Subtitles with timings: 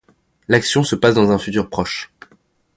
[0.47, 2.11] L'action se passe dans un futur proche.